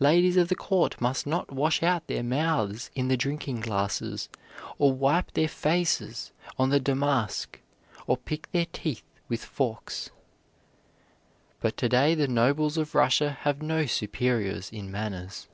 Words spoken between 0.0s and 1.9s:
Ladies of the court must not wash